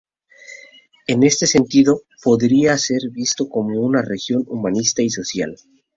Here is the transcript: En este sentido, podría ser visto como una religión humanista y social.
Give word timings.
En 1.05 1.21
este 1.21 1.45
sentido, 1.45 2.01
podría 2.23 2.75
ser 2.79 3.11
visto 3.11 3.47
como 3.49 3.79
una 3.81 4.01
religión 4.01 4.43
humanista 4.47 5.03
y 5.03 5.11
social. 5.11 5.55